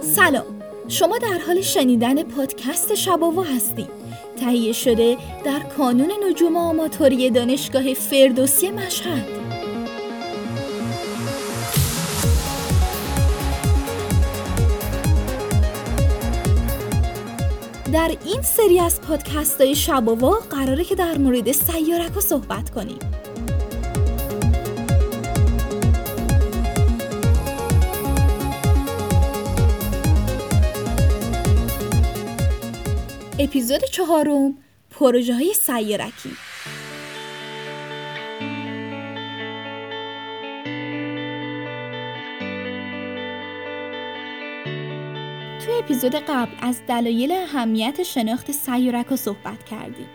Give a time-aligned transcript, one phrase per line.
[0.00, 0.44] سلام.
[0.88, 3.88] شما در حال شنیدن پادکست شباوا هستید.
[4.40, 9.43] تهیه شده در کانون نجوم آماتوری دانشگاه فردوسی مشهد.
[17.94, 22.98] در این سری از پادکست های شباوا قراره که در مورد سیارک صحبت کنیم.
[33.38, 34.54] اپیزود چهارم
[34.90, 36.30] پروژه های سیارکی.
[45.64, 50.06] توی اپیزود قبل از دلایل اهمیت شناخت سیارک صحبت کردیم.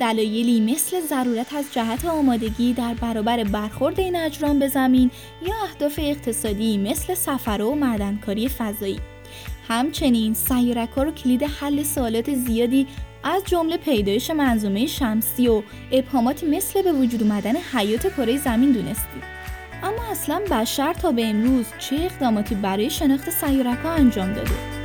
[0.00, 5.10] دلایلی مثل ضرورت از جهت آمادگی در برابر برخورد این اجرام به زمین
[5.46, 9.00] یا اهداف اقتصادی مثل سفر و معدنکاری فضایی.
[9.68, 12.86] همچنین سیارک ها رو کلید حل سوالات زیادی
[13.24, 19.22] از جمله پیدایش منظومه شمسی و ابهاماتی مثل به وجود اومدن حیات کره زمین دونستید
[19.82, 24.75] اما اصلا بشر تا به امروز چه اقداماتی برای شناخت سیارک ها انجام داده؟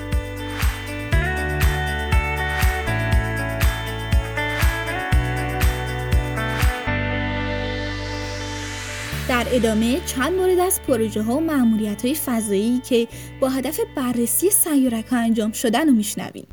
[9.43, 13.07] در ادامه چند مورد از پروژه ها و معمولیت های فضایی که
[13.39, 16.47] با هدف بررسی سیارک ها انجام شدن رو میشنویم.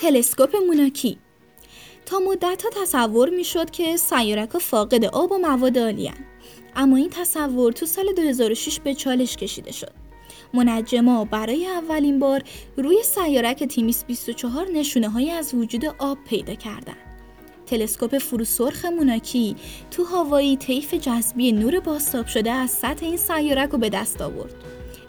[0.00, 1.18] تلسکوپ موناکی
[2.06, 6.10] تا مدت ها تصور می شد که سیارک فاقد آب و مواد عالی
[6.76, 9.92] اما این تصور تو سال 2006 به چالش کشیده شد
[10.54, 12.42] منجما برای اولین بار
[12.76, 16.96] روی سیارک تیمیس 24 نشونه های از وجود آب پیدا کردند.
[17.66, 19.56] تلسکوپ فروسرخ موناکی
[19.90, 24.54] تو هوایی طیف جذبی نور باستاب شده از سطح این سیارک رو به دست آورد.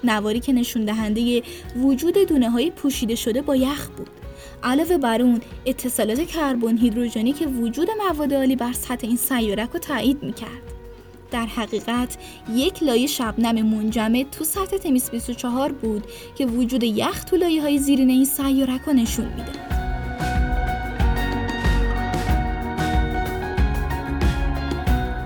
[0.04, 1.44] نواری که نشون دهنده
[1.76, 4.21] وجود دونه های پوشیده شده با یخ بود.
[4.64, 9.80] علاوه بر اون اتصالات کربن هیدروژنی که وجود مواد عالی بر سطح این سیارک رو
[9.80, 10.72] تایید می‌کرد.
[11.32, 12.18] در حقیقت
[12.54, 17.78] یک لایه شبنم منجمد تو سطح تمیس 24 بود که وجود یخ تو لایه های
[17.78, 19.61] زیرین این سیارک رو نشون میده.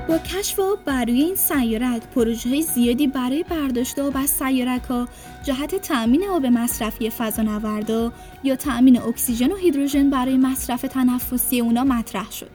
[0.08, 4.84] با کشف آب بر روی این سیارک پروژه های زیادی برای برداشت آب از سیارک
[4.84, 5.08] ها
[5.44, 12.32] جهت تأمین آب مصرفی فضانوردا یا تأمین اکسیژن و هیدروژن برای مصرف تنفسی اونا مطرح
[12.32, 12.50] شد.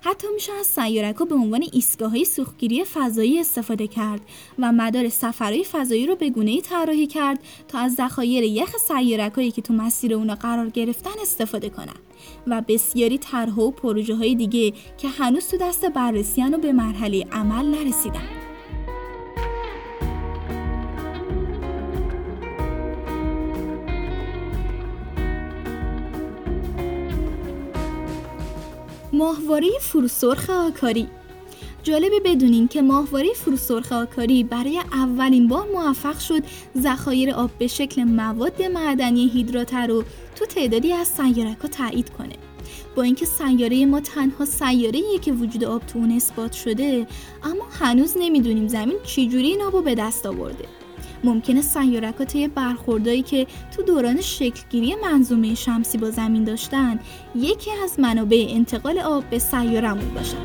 [0.00, 4.20] حتی میشه از سیارک به عنوان ایستگاه سوختگیری فضایی استفاده کرد
[4.58, 7.38] و مدار سفرهای فضایی رو به گونه ای طراحی کرد
[7.68, 11.98] تا از ذخایر یخ سیارک که تو مسیر اونا قرار گرفتن استفاده کنند
[12.46, 17.26] و بسیاری طرح و پروژه های دیگه که هنوز تو دست بررسیان و به مرحله
[17.32, 18.39] عمل نرسیدن.
[29.20, 31.08] ماهواره فروسرخ آکاری.
[31.82, 36.42] جالبه بدونین که ماهواره فروسرخ آکاری برای اولین بار موفق شد
[36.78, 40.04] ذخایر آب به شکل مواد معدنی هیدراتر رو
[40.36, 42.36] تو تعدادی از سیارک ها تایید کنه.
[42.96, 47.06] با اینکه سیاره ما تنها سیاره که وجود آب تو اون اثبات شده
[47.42, 50.64] اما هنوز نمی‌دونیم زمین چجوری این آب به دست آورده.
[51.24, 57.00] ممکنه سیارک ها طی برخوردایی که تو دوران شکلگیری منظومه شمسی با زمین داشتن
[57.34, 60.36] یکی از منابع انتقال آب به سیارمون باشن.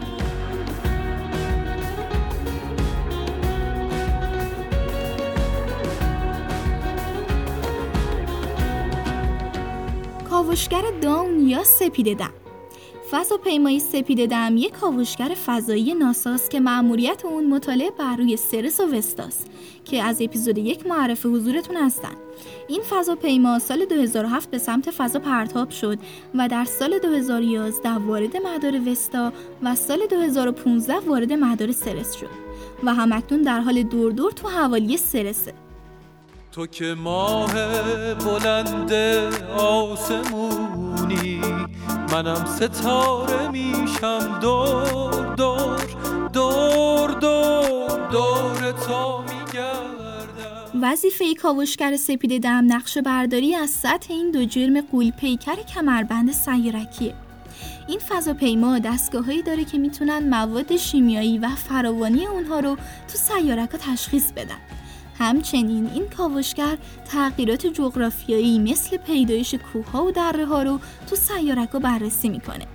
[10.29, 12.44] کاوشگر داون یا سپیده دم؟
[13.11, 18.83] فضاپیمای سپید دم یک کاوشگر فضایی ناساست که مأموریت اون مطالعه بر روی سرس و
[18.83, 19.45] وستاس
[19.85, 22.13] که از اپیزود یک معرف حضورتون هستن.
[22.67, 25.99] این فضاپیما سال 2007 به سمت فضا پرتاب شد
[26.35, 32.29] و در سال 2011 وارد مدار وستا و سال 2015 وارد مدار سرس شد
[32.83, 35.53] و همکنون در حال دور دور تو حوالی سرسه
[36.51, 37.53] تو که ماه
[38.15, 38.93] بلند
[39.57, 41.41] آسمونی
[42.15, 44.39] منم ستاره میشم.
[44.41, 45.81] دور دور
[46.33, 50.79] دور دور دور تو میگردم.
[50.81, 57.13] وظیفه کاوشگر سپید دم نقشه برداری از سطح این دو جرم قول پیکر کمربند سیارکیه
[57.87, 62.75] این فضاپیما دستگاههایی داره که می‌تونن مواد شیمیایی و فراوانی اونها رو
[63.07, 64.74] تو سیارک تشخیص بدن.
[65.17, 70.79] همچنین این کاوشگر تغییرات جغرافیایی مثل پیدایش کوهها و دره ها رو
[71.09, 72.65] تو سیارک بررسی می‌کنه.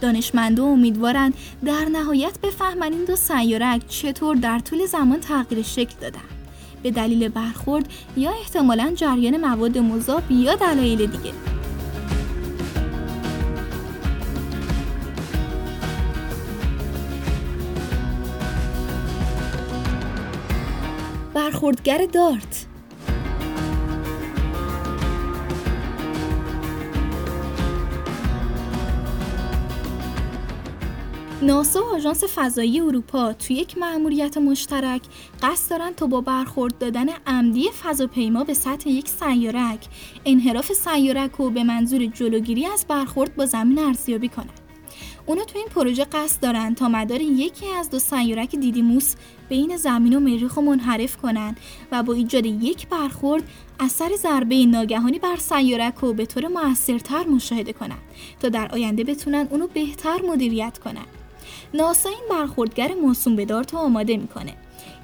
[0.00, 1.32] دانشمندا امیدوارن
[1.64, 6.20] در نهایت بفهمن این دو سیارک چطور در طول زمان تغییر شکل دادن.
[6.82, 11.32] به دلیل برخورد یا احتمالا جریان مواد مذاب یا دلایل دیگه.
[21.50, 22.66] برخوردگر دارت
[31.42, 35.02] ناسا و آژانس فضایی اروپا توی یک مأموریت مشترک
[35.42, 39.86] قصد دارن تا با برخورد دادن عمدی فضاپیما به سطح یک سیارک
[40.24, 44.59] انحراف سیارک رو به منظور جلوگیری از برخورد با زمین ارزیابی کنند.
[45.30, 49.14] اونا تو این پروژه قصد دارن تا مدار یکی از دو سیارک دیدیموس
[49.48, 51.56] بین زمین و مریخ رو منحرف کنن
[51.92, 53.42] و با ایجاد یک برخورد
[53.80, 57.98] اثر ضربه ناگهانی بر سیارک رو به طور موثرتر مشاهده کنن
[58.40, 61.06] تا در آینده بتونن اونو بهتر مدیریت کنن.
[61.74, 64.54] ناسا این برخوردگر موسوم به دارت آماده می‌کنه.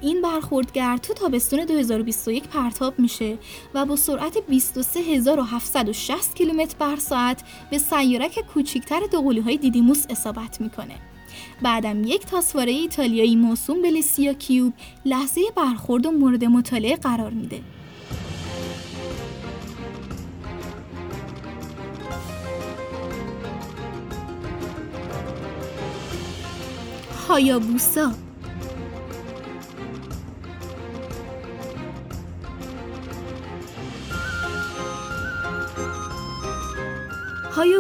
[0.00, 3.38] این برخوردگر تو تابستون 2021 پرتاب میشه
[3.74, 10.94] و با سرعت 23760 کیلومتر بر ساعت به سیارک کوچکتر دوقلوهای های دیدیموس اصابت می‌کنه.
[11.62, 14.72] بعدم یک تاسواره ایتالیایی موسوم به لیسیا کیوب
[15.04, 17.60] لحظه برخورد و مورد مطالعه قرار میده.
[27.28, 28.25] هایابوسا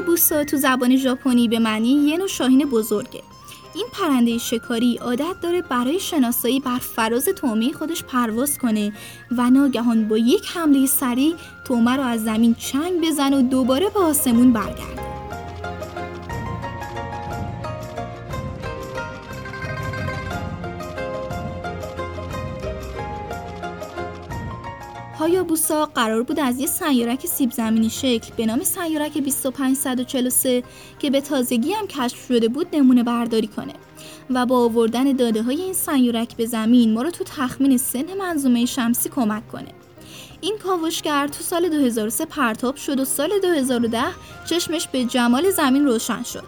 [0.06, 3.22] هایابوسا تو زبان ژاپنی به معنی یه نوع شاهین بزرگه.
[3.74, 8.92] این پرنده شکاری عادت داره برای شناسایی بر فراز تومه خودش پرواز کنه
[9.38, 14.00] و ناگهان با یک حمله سریع تومه رو از زمین چنگ بزن و دوباره به
[14.00, 15.05] آسمون برگرده
[25.26, 30.62] هایابوسا قرار بود از یه سیارک سیب زمینی شکل به نام سیارک 2543
[30.98, 33.72] که به تازگی هم کشف شده بود نمونه برداری کنه
[34.30, 38.66] و با آوردن داده های این سیارک به زمین ما رو تو تخمین سن منظومه
[38.66, 39.68] شمسی کمک کنه.
[40.40, 44.02] این کاوشگر تو سال 2003 پرتاب شد و سال 2010
[44.44, 46.44] چشمش به جمال زمین روشن شد.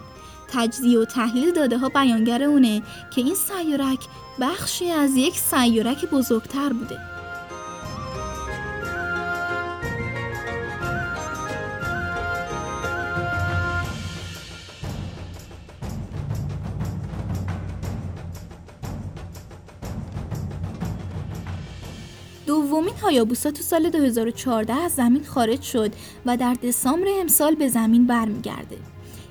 [0.52, 2.82] تجزیه و تحلیل داده ها بیانگر اونه
[3.14, 4.00] که این سیارک
[4.40, 7.17] بخشی از یک سیارک بزرگتر بوده.
[22.68, 25.92] دومین هایابوسا تو سال 2014 از زمین خارج شد
[26.26, 28.76] و در دسامبر امسال به زمین برمیگرده.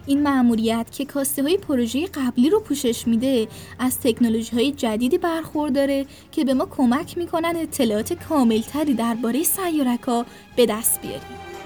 [0.05, 3.47] این مأموریت که کاسته های پروژه قبلی رو پوشش میده
[3.79, 10.25] از تکنولوژی های جدیدی برخورداره که به ما کمک می‌کنن اطلاعات کاملتری درباره سیارک ها
[10.55, 11.56] به دست بیاریم.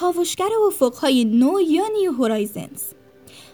[0.00, 2.82] کاوشگر افقهای نو یا نیو هورایزنز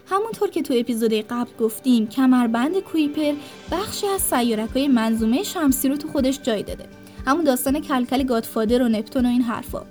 [0.05, 3.33] همونطور که تو اپیزود قبل گفتیم کمربند کویپر
[3.71, 6.85] بخشی از سیارک های منظومه شمسی رو تو خودش جای داده
[7.27, 9.85] همون داستان کلکل گادفادر و نپتون و این حرفا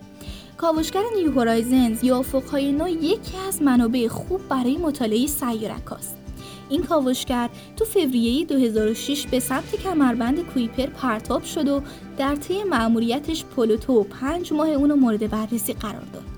[0.57, 6.17] کاوشگر نیو هورایزنز یا افقهای نو یکی از منابع خوب برای مطالعه سیارک هاست.
[6.69, 11.83] این کاوشگر تو فوریه 2006 به سمت کمربند کویپر پرتاب شد و
[12.19, 16.32] در طی مأموریتش پلوتو پنج ماه اونو مورد بررسی قرار داد.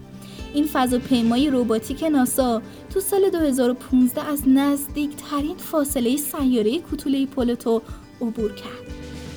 [0.55, 2.63] این فضاپیمای رباتیک ناسا
[2.95, 7.83] تو سال 2015 از نزدیکترین فاصله سیاره کوتوله پلوتو
[8.21, 8.95] عبور کرد.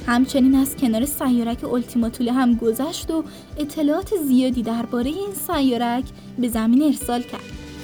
[0.08, 3.24] همچنین از کنار سیارک اولتیماتوله هم گذشت و
[3.58, 6.04] اطلاعات زیادی درباره این سیارک
[6.40, 7.42] به زمین ارسال کرد.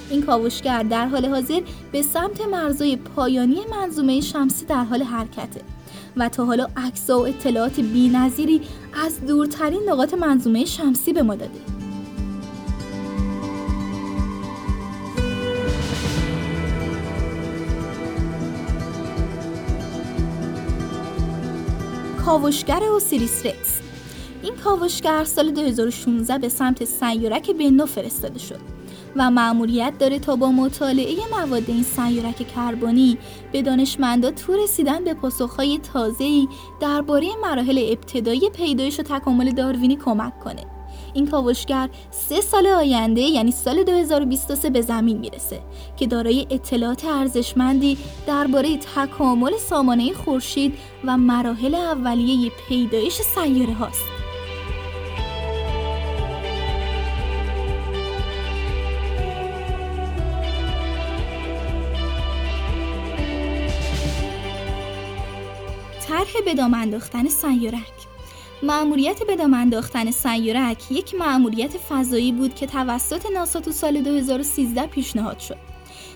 [0.10, 1.62] این کاوشگر در حال حاضر
[1.92, 5.62] به سمت مرزهای پایانی منظومه شمسی در حال حرکته
[6.18, 8.62] و تا حالا عکس‌ها و اطلاعات بی‌نظیری
[9.06, 11.73] از دورترین نقاط منظومه شمسی به ما داده.
[22.26, 23.80] کاوشگر اوسیریس رکس
[24.44, 28.60] این کاوشگر سال 2016 به سمت سیارک بنو فرستاده شد
[29.16, 33.18] و مأموریت داره تا با مطالعه مواد این سیارک کربنی
[33.52, 36.48] به دانشمندا تو رسیدن به پاسخهای تازه‌ای
[36.80, 40.73] درباره مراحل ابتدایی پیدایش و تکامل داروینی کمک کنه.
[41.14, 45.60] این کاوشگر سه سال آینده یعنی سال 2023 به زمین می‌رسه
[45.98, 50.74] که دارای اطلاعات ارزشمندی درباره تکامل سامانه خورشید
[51.06, 54.04] و مراحل اولیه پیدایش سیاره هاست.
[66.08, 68.13] طرح به دام انداختن سیارک
[68.64, 74.88] مأموریت به دام انداختن سیارک یک مأموریت فضایی بود که توسط ناسا تو سال 2013
[74.88, 75.58] پیشنهاد شد.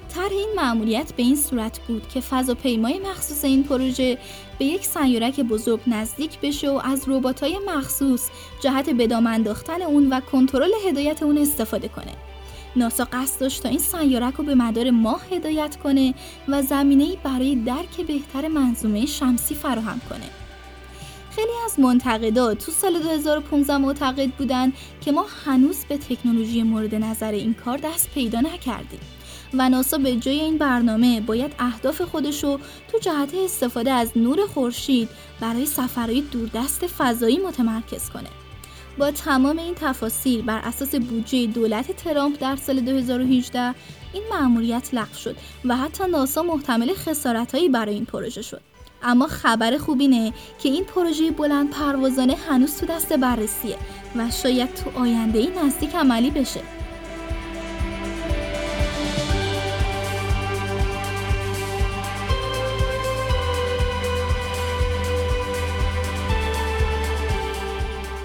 [0.10, 4.18] طرح این مأموریت به این صورت بود که فضاپیمای مخصوص این پروژه
[4.60, 8.30] به یک سیارک بزرگ نزدیک بشه و از ربات‌های مخصوص
[8.62, 12.14] جهت به دام انداختن اون و کنترل هدایت اون استفاده کنه.
[12.76, 16.14] ناسا قصد داشت تا این سیارک رو به مدار ماه هدایت کنه
[16.48, 20.47] و زمینه‌ای برای درک بهتر منظومه شمسی فراهم کنه.
[21.38, 27.32] خیلی از منتقدات تو سال 2015 معتقد بودن که ما هنوز به تکنولوژی مورد نظر
[27.32, 29.00] این کار دست پیدا نکردیم
[29.54, 32.60] و ناسا به جای این برنامه باید اهداف خودشو
[32.92, 38.30] تو جهت استفاده از نور خورشید برای سفرهای دوردست فضایی متمرکز کنه.
[38.98, 43.76] با تمام این تفاصیل بر اساس بودجه دولت ترامپ در سال 2018
[44.14, 48.62] این مأموریت لغو شد و حتی ناسا محتمل خسارتهایی برای این پروژه شد.
[49.04, 53.78] اما خبر خوب اینه که این پروژه بلند پروازانه هنوز تو دست بررسیه
[54.16, 56.62] و شاید تو آینده ای نزدیک عملی بشه.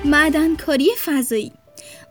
[0.04, 1.52] معدنکاری فضایی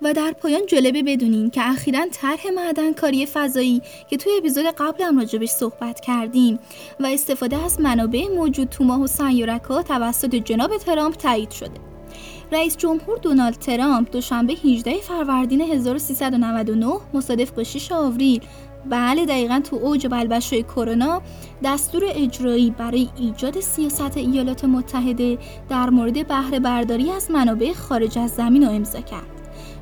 [0.02, 5.50] و در پایان جالبه بدونین که اخیرا طرح معدنکاری فضایی که توی اپیزود قبلم راجبش
[5.50, 6.60] صحبت کردیم
[7.00, 11.92] و استفاده از منابع موجود تو ماه و سیارک‌ها توسط جناب ترامپ تایید شده.
[12.52, 18.42] رئیس جمهور دونالد ترامپ دوشنبه 18 فروردین 1399 مصادف با 6 آوریل
[18.90, 21.22] بله دقیقا تو اوج بلبشوی کرونا
[21.64, 25.38] دستور اجرایی برای ایجاد سیاست ایالات متحده
[25.70, 29.41] در مورد بهره برداری از منابع خارج از زمین رو امضا کرد.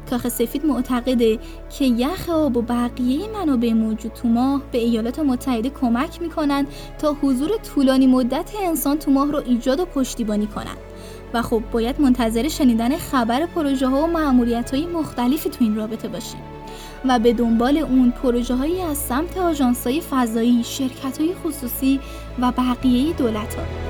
[0.09, 1.39] کاخ سفید معتقده
[1.77, 6.67] که یخ آب و بقیه منابع موجود تو ماه به ایالات متحده کمک می‌کنن
[6.99, 10.77] تا حضور طولانی مدت انسان تو ماه رو ایجاد و پشتیبانی کنند
[11.33, 16.07] و خب باید منتظر شنیدن خبر پروژه ها و معمولیت های مختلفی تو این رابطه
[16.07, 16.39] باشیم
[17.05, 21.99] و به دنبال اون پروژه هایی از سمت آژانس های فضایی، شرکت های خصوصی
[22.39, 23.88] و بقیه دولت ها.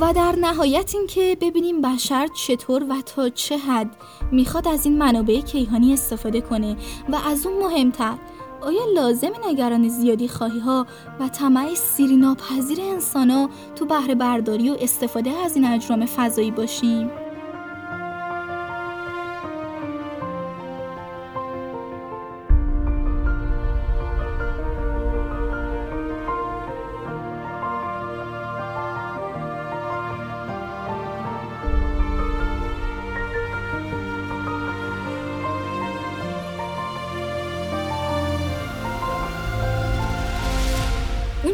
[0.00, 3.96] و در نهایت اینکه ببینیم بشر چطور و تا چه حد
[4.32, 6.76] می‌خواد از این منابع کیهانی استفاده کنه
[7.08, 8.14] و از اون مهمتر
[8.60, 10.86] آیا لازم نگران زیادی خواهی ها
[11.20, 16.50] و طمع سیری ناپذیر انسان ها تو بهره برداری و استفاده از این اجرام فضایی
[16.50, 17.10] باشیم؟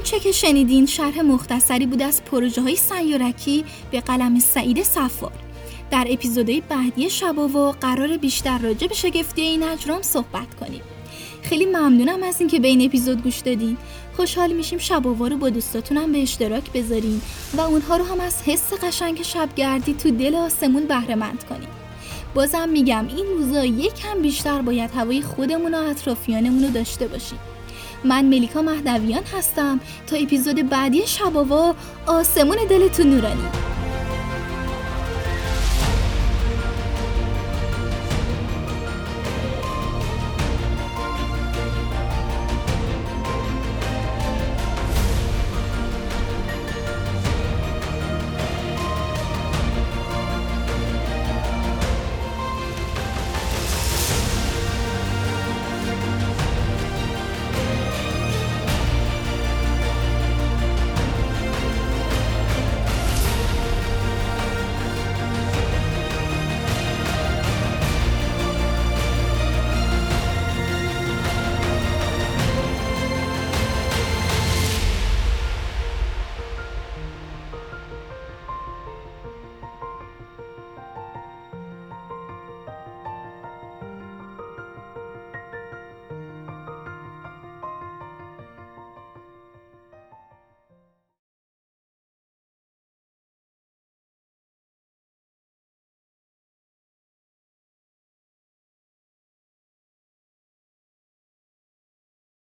[0.05, 5.33] اون چه که شنیدین شرح مختصری بود از پروژه های سیارکی به قلم سعید صفار
[5.91, 10.81] در اپیزودهای بعدی شباوا قرار بیشتر راجع به شگفتی این اجرام صحبت کنیم.
[11.43, 13.77] خیلی ممنونم از اینکه به این اپیزود گوش دادین.
[14.17, 17.21] خوشحال میشیم شباوا رو با دوستاتونم به اشتراک بذارین
[17.57, 21.69] و اونها رو هم از حس قشنگ شبگردی تو دل آسمون بهره مند کنیم
[22.35, 27.39] بازم میگم این روزا یکم بیشتر باید هوای خودمون و اطرافیانمون رو داشته باشیم.
[28.05, 29.81] من ملیکا مهدویان هستم.
[30.07, 31.75] تا اپیزود بعدی شباوا
[32.07, 33.74] آسمون دلتون نورانی.